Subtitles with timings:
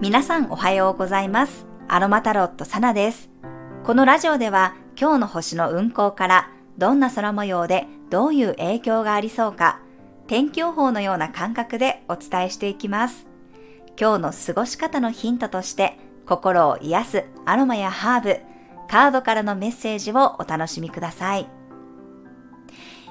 [0.00, 1.66] 皆さんおはようございます。
[1.88, 3.30] アロマタロットサナです。
[3.82, 9.80] このラジオでは今日の星の運行からどんな空模様でどういう影響がありそうか
[10.28, 13.26] 天気予報のような感覚でお伝えしていきます。
[14.00, 18.40] 今日の過ごし方のヒントとして心を癒すアロマやハーブ、
[18.88, 21.48] カードからのメッセージをお楽しみください。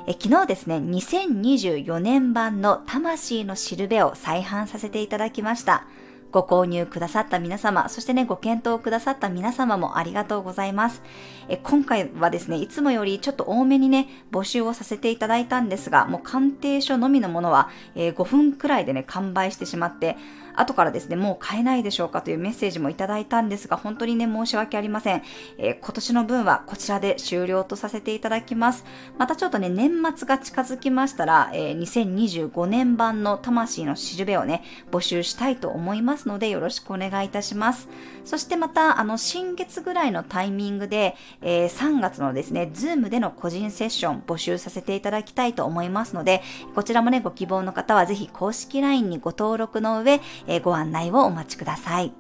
[0.08, 5.86] え昨日ですね、2024年版の魂のしるべを再販させていただきました。
[6.32, 11.02] ご購入くださった皆様、そしてね、ご検討くださった皆様もありがとうございます。
[11.50, 20.18] え今回はですね、いつもよりちょっと多めにね、募集をさせていただいたんですが、もう鑑定書のみのものは、えー、5分くらいでね、完売してしまって、
[20.58, 25.22] 後からですね、もう買えないでしょうかというメッセージもいただいたんですが、本当にね、申し訳ありません。
[25.60, 28.84] えー、今年の分はこちらで終了とさせていただきます。
[29.18, 37.88] またちょっとね、年末が近づきましたら、えー、2025年版の魂のしるべをね、募集したいと思いますますので、よろしくお願いいたします。
[38.26, 46.42] そしてまた、あの、新月ぐらいのタイミングで、えー、3月のですね、ズームでの個人セッション募集させていただきたいと思いますので、
[46.74, 52.12] こちらもね、ご希望の方はぜひ公式 LINE にご登録の上、えー、ご案内をお待ちください。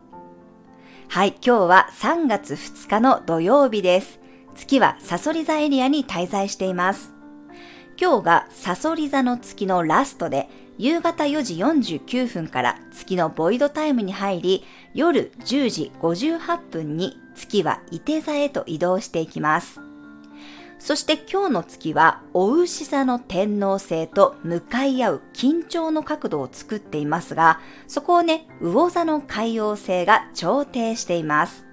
[1.09, 4.19] はい、今日は3月2日の土曜日です。
[4.55, 7.13] 月はサソリ座エリアに滞在しています。
[7.99, 19.81] 今日がサソリ座の月のラストで、夕方4時49分から月のボイドタイムに入り、夜10時58分に月は伊手座へと移動していきます。
[20.79, 31.66] そして今日の月は、お牛座の天皇星と向かい合う緊張の角度を作っていますが、そこをね、魚座の海王星が調停しています。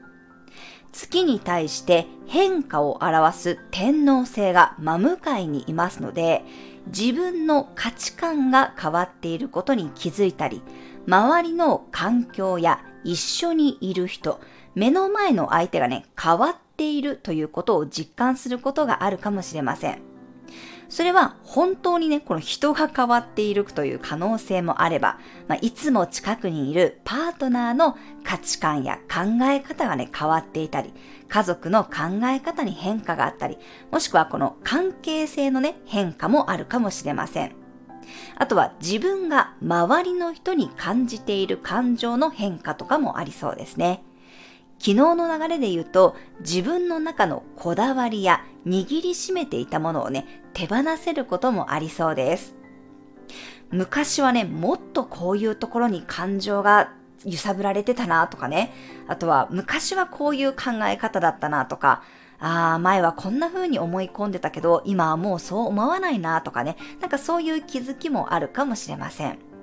[0.95, 6.45] 月に対して変化を表す天皇星が真向かいにいますので、
[6.87, 10.62] 自分の価値観が変わっていることに気づいたり、
[11.06, 14.41] 周りの環境や一緒にいる人、
[14.75, 20.13] 目の前の相手がね、変わっているということを実感することがあるかもしれません。
[20.89, 25.19] それは本当にね、この人が変わっているという可能性もあれば、
[25.49, 30.93] まあ、いつも近くにいるパートナーの価値観や考え方がね、変わっていたり、
[31.28, 33.59] 家族の考え方に変化があったり、
[33.91, 37.53] もしくはこの関係性のね、変化もあるかもしれません。
[38.37, 44.05] あとは自分が周りの人に感じている感情の変化とかもありそうですね。
[44.78, 52.54] 昨日の流れで言うと、自分の中のこだわりや握りしめていたものをね、手放せることもありそうです。
[53.70, 56.92] 昔はね、もっとこういうところに感情が
[57.25, 58.72] 揺さぶられてたなとかね、
[59.09, 62.03] あとは昔はこういう考え方だったなとか、
[62.38, 69.53] ああ、前はこんな風に思い込んでたけど、今はもうそう思わないなとかね、なんかそういう気づきもあるかもしれません。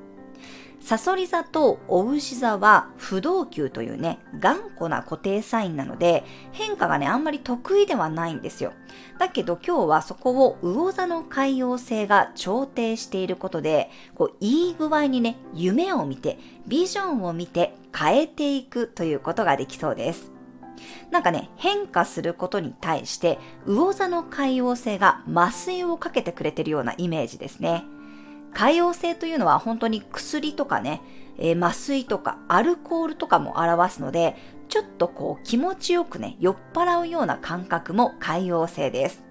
[0.81, 8.73] サソリ座とお牛座は不動級というね、頑固な固定サインなので、変化がね、あんまり得意ではないんですよ。
[9.19, 20.31] だけど今日はそこを魚座の海洋性が調停していることで、こう、いい具合にね、夢を見て、ビジョンを見て変えていくということができそうです。
[21.11, 23.37] なんかね、変化することに対して、
[23.67, 27.83] 魚座の海洋性が麻酔をかけてくれてるようなイメージですね。
[28.53, 31.01] 海洋性というのは本当に薬とかね、
[31.37, 34.35] えー、麻酔とかアルコールとかも表すので、
[34.69, 39.23] ちょっとこう気持ちよくね、酔っ払うような感覚も海洋性です。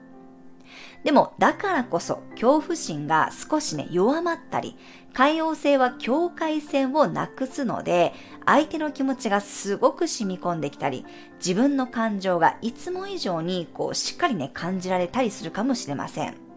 [1.02, 4.76] でも、だからこそ恐怖心が少しね、弱まったり、
[5.14, 8.12] 海洋性は境界線をなくすので、
[8.44, 11.06] 相手の気持ちがすごく染み込んできたり、
[11.38, 16.49] 自分の感情がいつも以上にこうしっかりね、感じられたりするかもしれません。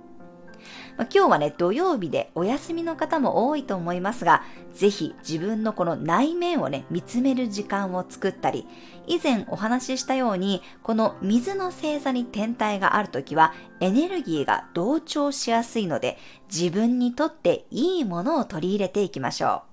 [0.97, 4.43] まあ、今日はね、土曜日でお休みの方も多いと思いますが、
[4.73, 8.67] ぜひ自分のこの内面をね、見つめる時間を作ったり、
[9.07, 16.17] 以前お話ししたように、この水の星座に天体があるときは、エネルギーが同調しやすいので、
[16.51, 19.72] 自分にとっていいものを取り入れていきましょう。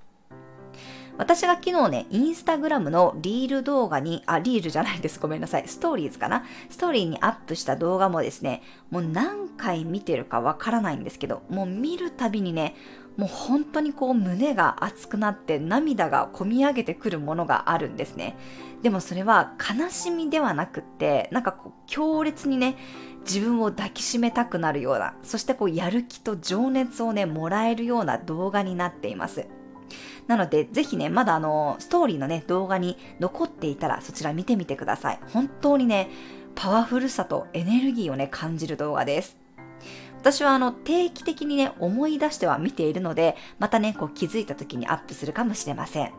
[1.21, 5.21] 私が昨日ね、インスタグラムのリール動画に、あ、リールじゃないです。
[5.21, 5.69] ごめんなさい。
[5.69, 6.45] ストーリーズかな？
[6.71, 12.75] ストーリーにアップした動画もですね、もう何回見てるかわからないんですけど、もう見るたびにね、
[13.19, 18.39] もう本当にこう胸が熱くなって涙がこみ上げてくるものがあるんですね。
[18.83, 22.77] でもそれは悲しみではなくって、なんかこう強烈にね、
[23.27, 29.47] 自分を抱きしめたくなるような、そしてこうやる気と情熱をね、もらえるような動画になっています。
[30.31, 35.19] なので、ぜひね、まだあの、ストーリーのね、動画に残っていたら、そちら見てみてください。
[35.33, 36.09] 本当にね、
[36.55, 39.37] パワフルさとエネルギーをね、感じる動画です。
[40.21, 46.13] 私はあの、定期的にね、思い出しては見ているので、またね、こう気づいた時にアップするかもしれません。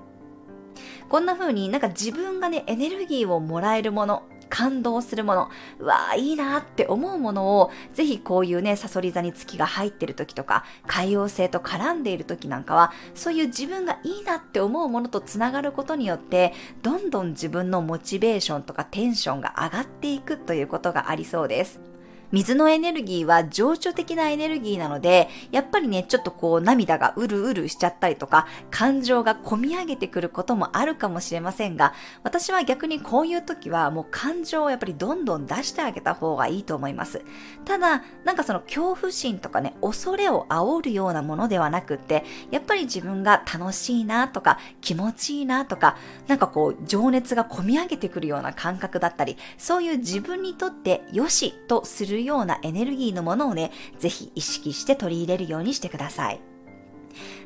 [1.08, 5.50] こんな風になんか自分がね、エネルギーをもらえるもの、感動するもの、
[5.80, 16.54] うわーいいなって思うものを、ぜひこういうね、サソリ座に月が入ってる時とか、海洋星と絡んでいる時なんかは、そういう自分がいいなって思うものと繋がることによって、
[16.84, 21.91] どんどん自分のモチベーションとかテンションが上がっていくということがありそうです。
[22.32, 31.94] 水のエネルギーは情緒的なエネルギーなので、やっぱりね、ちょっとこう涙がうるうるしちゃったりとか、感情が込み上げてくることもあるかもしれませんが、
[32.24, 37.22] 私は逆にこういう時はもう感情をやっぱりどんどん出してあげた方がいいと思います。
[37.66, 56.42] ただ、なんかその恐怖心とかね、恐れを煽るようなものではなくって、やっぱり自分が楽しいなとか、気持ちいいなとか、なんかこう、情熱が込み上げてくるような感覚だったり、そういう自分にとって良しとするようなエネルギーのものをね、ぜひ意識して取り入れるようにしてください。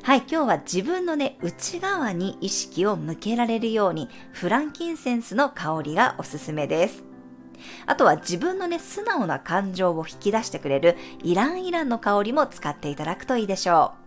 [0.02, 7.04] はい、今日は自分のね、内側に意識を向けられるように、フランキンセンスの香りがおすすめです。
[7.86, 14.05] あとは自分のね、素直な感情を引き出してくれるイランイランの香りも使っていただくといいでしょう。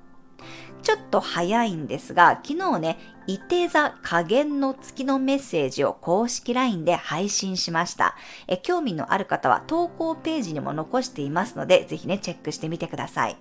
[0.81, 2.97] ちょっと早いんですが、昨日ね、
[3.27, 8.15] いて座加減の月のメッセージを公式 LINE で配信しました。
[8.47, 13.37] え興味のある方は投稿ページにも残していますので、ぜひね、チェックしてみてください。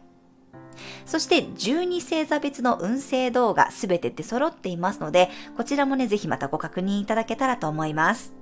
[1.06, 8.34] そして12星座別の運勢動画すべて出揃っていますので、こちらもね、ぜひまたご確認いただけたらと思います。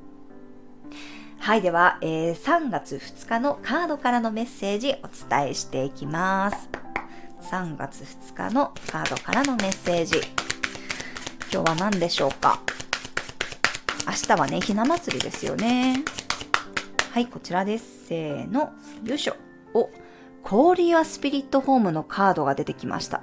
[1.38, 6.68] はい、では、えー、3月2日のカードからのメッセージお伝えしていきます。
[7.50, 10.20] 3月2日のカードからのメッセージ。
[11.52, 12.60] 今日は何でしょうか？
[14.04, 16.02] 明日はね、ひな祭りですよね。
[17.12, 18.06] はい、こちらです。
[18.08, 18.72] せーの、
[19.04, 19.36] よいしょ。
[19.74, 19.90] お、
[20.42, 23.22] コーリアスピリットホームのカードが出てきました。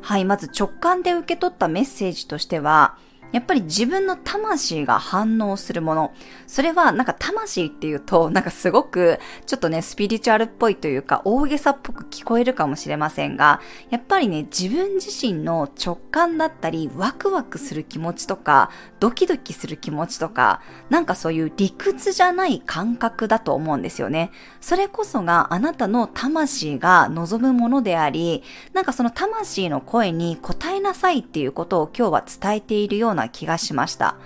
[0.00, 2.96] はい、まず直感で受け取ったメッセージとしては、
[3.32, 6.14] やっぱり自分の魂が反応するもの。
[6.46, 18.70] それはなんか魂っていうとなんかすごくちょっとねスピリチュアルっぽいというか大げさっぽく聞こえるかもしれませんが、やっぱりね自分自身の直感だったりワクワクする気持ちとか
[19.00, 24.30] ドキドキする気持ちとかなんかそういう理屈じゃない感覚だと思うんですよね。
[24.60, 34.16] それこそがあなたの魂が望むものであり、なんかその魂の声に応えなさいっていうことを今日は伝えているようなな気がしました。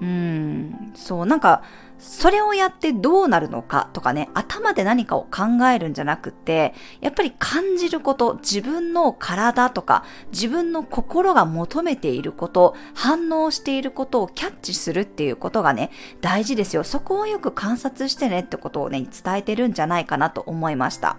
[0.00, 1.62] うん、そう、なんか、
[1.98, 15.90] それをやってどうなるのかとかね、頭で何かを考えるんじゃなくて、やっぱり感じること、自分の体とか、自分の心が求めていること、反応していることをキャッチするっていうことがね、
[16.20, 16.84] 大事ですよ。
[16.84, 21.16] そこをよく観察してねってことをね、伝えてるんじゃないかなと思いました。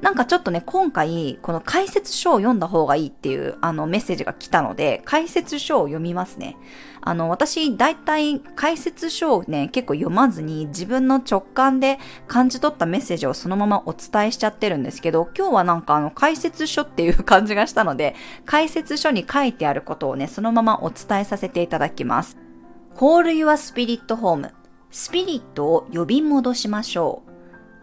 [0.00, 6.56] なんかちょっとね、今回、この解説書を読んだ方がいいっていう、あの、メッセージが来たので、解説書を読みますね。
[7.00, 11.98] あの、私、大体、解説書をね、結構読まずに、自分の直感で
[12.28, 22.38] 感じ取ったメッセージをそのままお伝えしちゃってるんですけど、今日はなんかあの、解説書っていう感じがしたので、解説書に書いてあることをね、そのままお伝えさせていただきます。
[22.94, 24.50] Call Your Spirit Home
[24.90, 27.27] スピリットを呼び戻しましょう。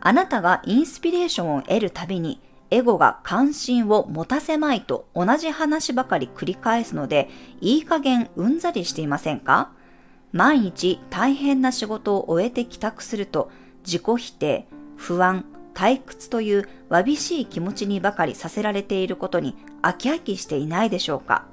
[0.07, 7.27] あなたがインスピレーションを得るたびに、エゴが関心を持たせまいと同じ話ばかり繰り返すので、
[7.59, 9.71] いい加減うんざりしていませんか？
[10.31, 13.49] 毎日大変な仕事を終えて帰宅すると、
[13.83, 15.43] 自己否定、不安、
[15.73, 21.47] 退屈というわびしい気持ちにばかりさせられていることに飽き飽きしていないでしょうか？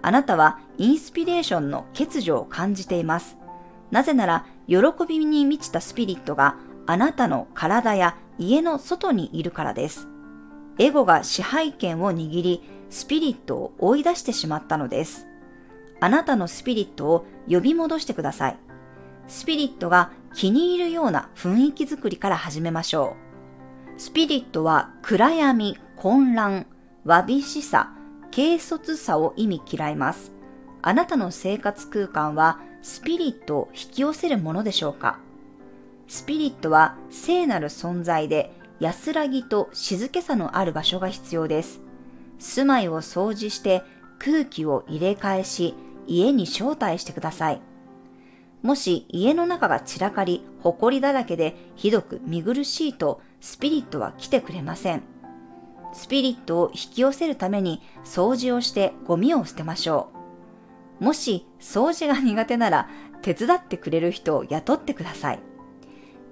[0.00, 3.36] あなたはインスピレーションの欠如を感じています。
[3.90, 10.08] なぜなら、喜びに満ちたスピリットがあなたの体や家の外にいるからです。
[10.78, 15.26] エゴが支配権を握り、スピリットを追い出してしまったのです。
[16.00, 18.58] あなたのスピリットを呼び戻してください。
[19.28, 23.16] スピリットが気に入るような雰囲気づくりから始めましょ
[23.96, 24.00] う。
[24.00, 26.66] スピリットは暗闇、混乱、
[27.04, 27.94] わびしさ、
[28.34, 30.32] 軽率さを意味嫌います。
[30.82, 35.18] あなたの生活空間はスピリットを引き寄せるものでしょうか？
[36.06, 41.80] スピリットは聖なる存在で安らぎと静けさのある場所が必要です。
[42.38, 43.82] 住まいを掃除して
[44.18, 45.74] 空気を入れ替えし、
[46.06, 47.60] 家に招待してください。
[48.62, 55.02] もし家の中が散らかり、埃だらけでひどく見苦しいと、スピリットは来てくれません。
[55.92, 60.08] スピリットを引き寄せるために掃除をしてゴミを捨てましょ
[61.00, 61.04] う。
[61.04, 62.88] もし掃除が苦手なら
[63.22, 65.53] 手伝ってくれる人を雇ってください。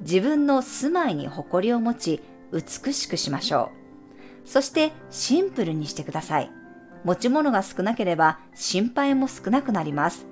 [0.03, 2.21] 自分の住まいに誇りを持ち、
[2.53, 3.71] 美しくしましょ
[4.45, 4.49] う。
[4.49, 6.51] そしてシンプルにしてください。
[7.05, 10.27] 持ち物が少なければ心配も少なくなります。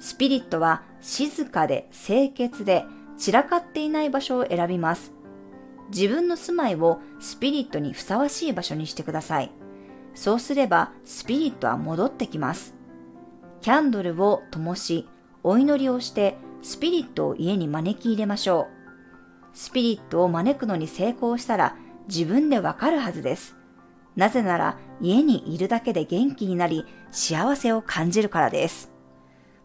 [0.00, 2.84] スピリットは静かで清潔で
[3.16, 5.12] 散らかっていない場所を選びます。
[5.90, 9.50] 自分の住まいをスピリットにふさわしい場所にしてください。
[10.14, 12.74] そうすればスピリットは戻ってきます。
[13.60, 15.08] キャンドルを灯し、
[15.42, 18.77] お祈りをしてスピリットを家に招き入れましょう。
[19.58, 23.56] スピリットを招くのに成功したら自分でわかるはずです。
[24.14, 28.92] なぜなら家にいるだけで元気になり幸せを感じるからです。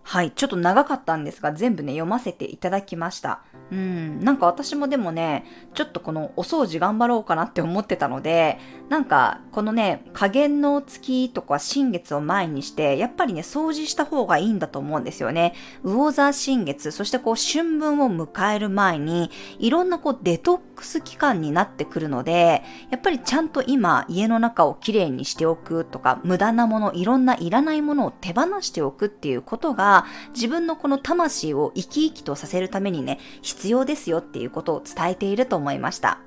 [0.04, 3.42] はい、ちょっと長かったんですが、全部ね、読ませていただきました。
[3.72, 15.54] うん、なんか私もでもね、ちょっとこのお掃除頑張ろうかなって思ってたので、なんかこのね、加減の月とか新月を前にして、やっぱりね、掃除した方がいいんだと思うんですよね。
[15.84, 29.93] 魚座新月、そしてこう春分を迎える前に、いろんなこうデトックス期間になってくるので、やっぱりちゃんと今家の中をきれいにしておくとか、無駄なもの、いろんないらないものを手放しておくっていうことが、
[30.34, 36.20] 自分のこの魂を生き生きとさせるためにね、必要ですよっていうことを伝えていると思いました。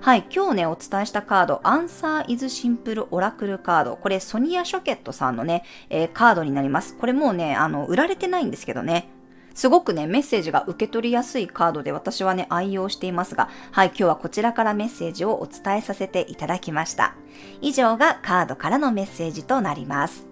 [0.00, 3.96] はい、今日ね、お伝えしたカード、アンサーイズシンプルオラクルカード。
[3.96, 6.96] これ、ソニア・ショケットさんのね、えー、カードになります。
[6.96, 9.10] これもうね、あの、売られてないんですけどね。
[9.54, 17.14] すごくね、メッセージが受け取りやすいカードで私はね、愛用していますが、はい、今日はこちらからメッセージをお伝えさせていただきました。
[17.60, 20.29] 以上がカードからのメッセージとなります。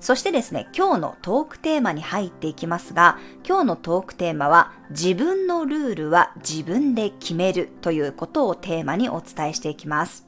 [0.00, 10.26] そしてですね、今日のトークテーマに入っていきますが、今日のトークテーマは、自分のルールは自分で決めるということをテーマにお伝えしていきます。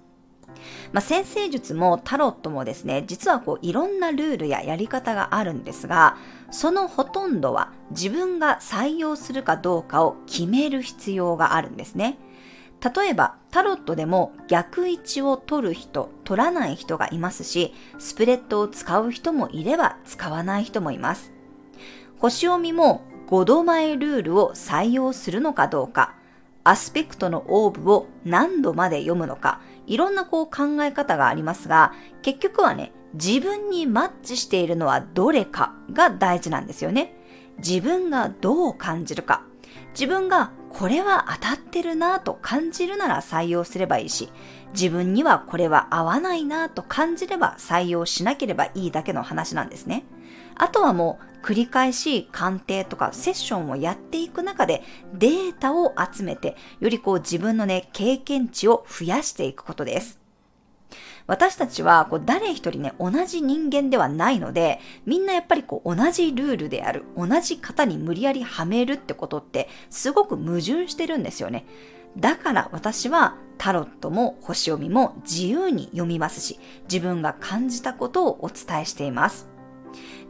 [0.92, 6.16] まあ、先生術もタロットもですね、実はこういろんなルールややり方があるんですが、
[6.50, 12.18] そのほとんどは自分が採用するかどうかを決める必要があるんですね。
[12.82, 21.32] 例えば、タロットでも逆位置を取る人、取らない人がいますし、スプレッドを使う人もいれば使わない人もいます。
[22.18, 26.14] 星読みも5度前ルールを採用するのかどうか、
[26.64, 37.14] アスペクトのオーブを何度まで読むのか、いろんなこう考え方がありますが、結局はね、自分にマッチしているのはどれかが大事なんですよね。
[37.58, 39.44] 自分がどう感じるか。
[39.92, 44.30] 自分がこれは当たってるなぁと感じるなら採用すればいいし、
[44.72, 50.04] 自分にはこれは合わないなぁと感じれば採用しなければいいだけの話なんですね。
[50.54, 60.21] あとはもう繰り返し鑑定とかセッションをやっていく中でデータを集めてよりこう自分のね経験値を増やしていくことです。
[61.26, 71.64] 私たちはこう誰一人ね、同じ人間ではないので、みんなやっぱりこう同じルールである、同じ型に無理やりはめるってことってすごく矛盾してるんですよね。
[72.18, 79.48] だから私はタロットも星読みも自由に読みますし、自分が感じたことをお伝えしています。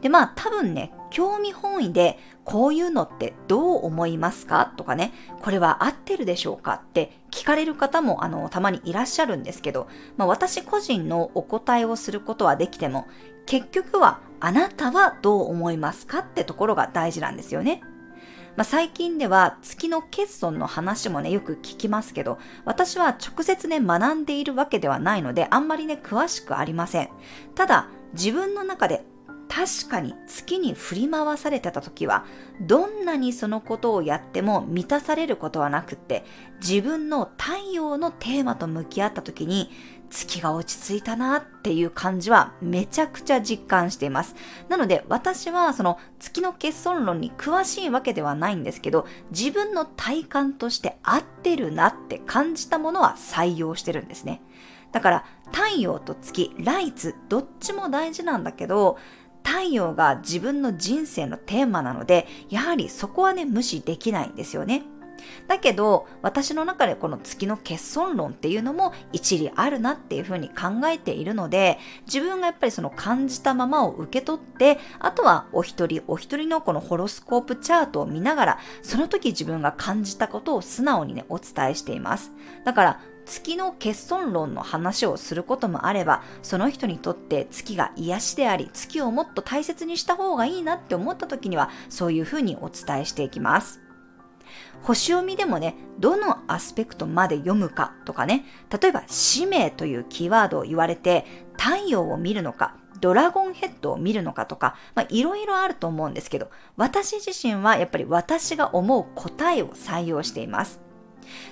[0.01, 4.73] で、まあ多分ね、興味本位でこういうのってどう思いますか？
[4.77, 6.73] とかね、これは合ってるでしょうか？
[6.73, 9.87] って聞かれる方もあの、たまにいらっしゃるんですけど、
[10.17, 13.07] まあ私個人のお答えをすることはできても、
[13.45, 17.81] 結局はあなたはどう思いますかってところが大事なんですよね。
[18.55, 27.09] まあ、最近では月の欠損の話もね、よく聞きますけど、私は直接ね、学んでいるわけではないので、あんまりね、詳しくありません。
[27.55, 29.03] ただ、自分の中で
[29.55, 32.25] 確かに月に振り回されてた時は、
[32.59, 36.25] どんなにそのことをやっても満たされることはなくって、
[36.59, 39.69] 自分の太陽のテーマと向き合った時に、
[40.09, 44.35] 月が落ち着いたなっていう感じはめちゃくちゃ実感しています。
[44.69, 54.41] なので私はその月の欠損論に詳しいわけではないんですけど、自分の体感として合ってるなって感じたものは採用してるんですね。
[54.91, 58.97] だから太陽と月、ライツ、どっちも大事なんだけど、
[59.43, 64.83] 太陽が自分の人生のテーマなので、やはりそこはね、無視できないんですよね。
[65.47, 82.31] だけど、私の中でこの月の欠損論っていうのも一理あるなっていうふうに考えているので、自分がやっぱりその感じたままを受け取って、あとはお一人お一人のこのホロスコープチャートを見ながら、その時自分が感じたことを素直にね、お伝えしています。
[82.65, 93.81] だから、月の欠損論の話をすることもあれば、その人にとって月が癒しであり、月をもっと大切にした方がいいなって思った時には、そういうふうにお伝えしていきます。
[94.81, 101.25] 星読みでもね、どのアスペクトまで読むかとかね、例えば使命というキーワードを言われて、
[101.57, 110.81] 太陽を見るのか、ドラゴンヘッドを見るのかとか、まあ、いろいろあると思うんですけど、私自身はやっぱり私が思う答えを採用しています。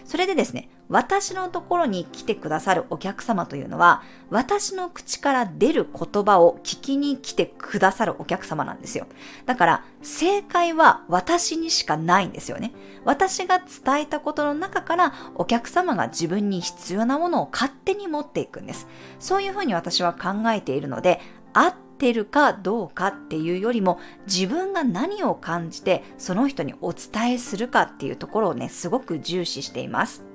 [0.05, 9.07] それでですね、私のところに来てくださるお客様というのは、私の口から出る言葉を聞きに来てくださるお客様なんですよ。
[9.45, 12.73] だから、正解は私にしかないんですよね。
[13.05, 18.87] 私が伝えたことの中からお客様が自分に必要なものを勝手に持っていくんです。
[19.17, 21.21] そういうふうに私は考えているので、
[21.53, 30.30] 合ってるかどうかっていうよりも自分が何を感じてその人にお伝えするかっていうところをね、すごく重視しています。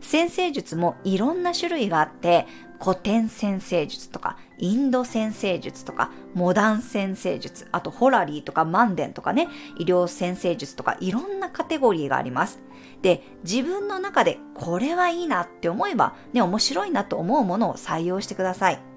[0.00, 2.46] 先生術もいろんな種類があって、
[2.82, 9.48] 古典先生術とか、インド先生術とか、モダン先生術、あとホラリーとかマンデンとかね、
[9.78, 12.60] 医療先生術とか、いろんなカテゴリーがあります。
[13.02, 18.89] で、自分の中でこれはいいなって思えば、ね、面白いなと思うものを採用してください。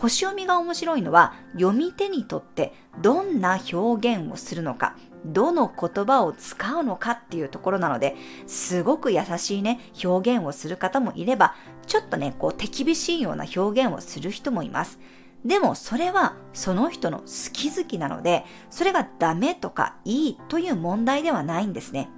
[0.00, 8.16] 星読みが面白いのは、読み手にとってどんな表現をするのか、どの言葉を使うのかっていうところなので、
[8.46, 11.54] すごく優しいね、表現をする方もいれば、
[11.86, 14.98] ちょっとね、こう手厳しいような表現をする人もいます。
[15.44, 22.08] でもそれはその人の好き好きなので、それがダメとかいいという問題ではないんですね。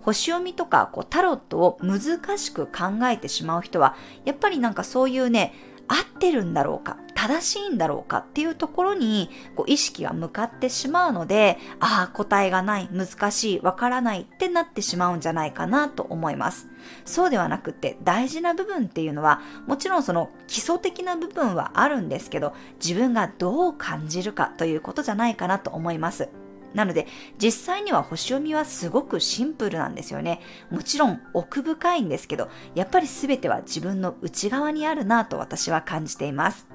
[0.00, 3.94] 星読みとかこうタロットを難しく考えてしまう人は、
[4.24, 5.52] やっぱりなんかそういうね、
[5.88, 16.68] 合ってるんだろうか正しいんだろうかっていうところにこう意識が向かってしまうので、ああ、答えがない、難しい、わからないってなってしまうんじゃないかなと思います。
[17.06, 22.52] そうではなくて大事な部分っていうのは、もちろんその基礎的な部分はあるんですけど、
[22.84, 26.28] 自分がどう感じるかということじゃないかなと思います。
[26.74, 27.06] なので、
[27.38, 30.40] 実際には星読みはすごくシンプルなんですよね。
[30.70, 36.66] もちろん奥深いんですけど、やっぱり全ては自分の内側にあるなと私は感じています。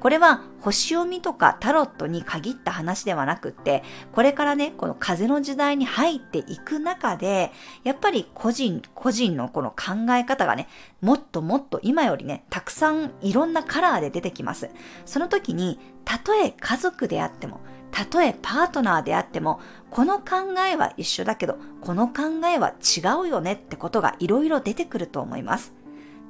[0.00, 7.52] これは星読みとかタロットに限った話ではなくって、これからね、この風の時代に入っていく中で、
[7.84, 10.68] やっぱり個人、個人のこの考え方がね、
[11.00, 14.70] もっともっと今よりね、たくさんいろんなカラーで出てきます。
[15.04, 17.60] その時に、たとえ家族であっても、
[17.96, 19.58] たとえパートナーであっても、
[19.90, 25.72] この考えは一緒だけど、この考えは違うよねってことがいろいろ出てくると思います。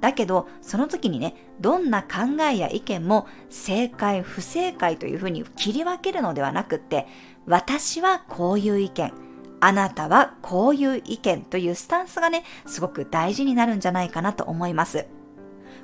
[0.01, 7.09] だけど、その時にね、どんな考えや意見も正解、不正解というふうに切り分けるのではなくって、
[7.47, 9.12] 私はこういう意見、
[9.59, 15.09] あなたはこういう意見というスタンスがね、すごく大事になるんじゃないかなと思います。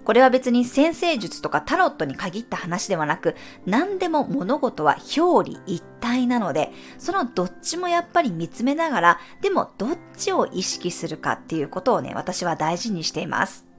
[0.05, 3.37] これは別に先生術とかタロットに限った話ではなく、
[3.67, 13.72] 何でも物事は表裏一体なので、そのどっちもやっぱり見つめながら、でもどっちを意識するかっていうことをね、私は大事にしています。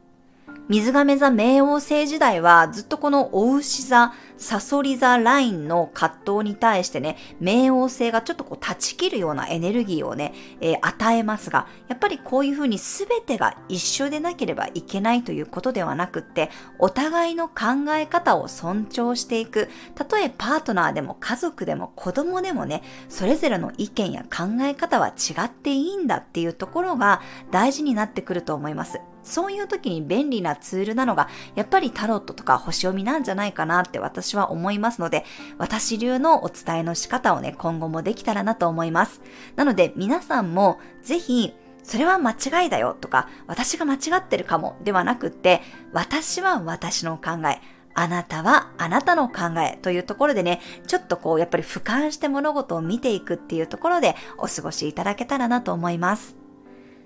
[0.70, 16.50] 水亀座冥王星時代はずっとこのお牛座、サソリ座ラインの葛藤に対してね、冥王星がちょっとこう断ち切るようなエネルギーをね、えー、与えますが、やっぱりこういうふうに全てが一緒でなければいけないということではなくって、
[16.80, 19.68] お互いの考え方を尊重していく。
[19.96, 27.22] たとえパートナーでも家族でも子供でもね、それぞれの意見や考え方は違っていいんだっていうところが
[27.52, 29.02] 大事になってくると思います。
[29.24, 35.26] そういう時に便利なツールなのが、やっぱりタロットとか星読みなんじゃないかなって私は思いますので、
[35.58, 39.22] 私流のお伝えの仕方をね、今後もできたらなと思います。
[39.56, 47.60] なので皆さんもぜひ、それは間違いだよとか、私が間違ってるかもではなくって、私は私の考え、
[47.96, 56.43] あなたはあなたの考えというところでね、ちょっとこうやっぱり俯瞰して物事を見ていくっていうところでお過ごしいただけたらなと思います。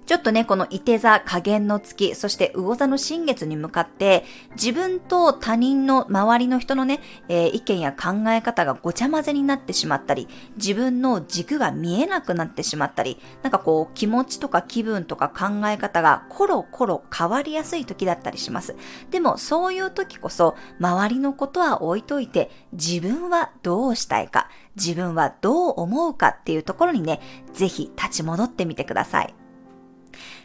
[0.08, 18.78] ちょっとね、この伊手座、加減の月、そして魚座の新月に向かって、自分と他人の周りの人のね、えー、意見や考え方がごちゃ混ぜになってしまったり、自分の軸が見えなくなってしまったり、なんかこう、気持ちとか気分とか考え方がコロコロ変わりやすい時だったりします。
[19.12, 27.20] でも、そういう時こそ、周りのことは置いといて、自分はどうしたいか、自分はどう思うかっていうところにね、
[27.52, 29.46] ぜひ立ち戻ってみてください。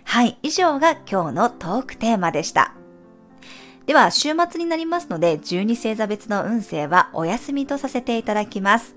[0.05, 2.75] はい、以上が今日のトークテーマでした。
[3.87, 8.95] では、週末になりますので、12星座別の運勢はお休みとさせていただきます。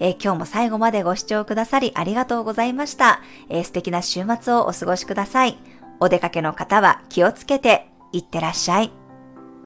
[0.00, 5.56] えー、今日も最後までご視聴くださりありがとうございました、えー、素敵な週末をお過ごしください。
[6.00, 9.03] お出かけの方は気をつけていってらっしゃい。